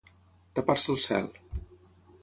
Tapar-se 0.59 0.91
el 0.95 0.99
cel. 1.05 1.31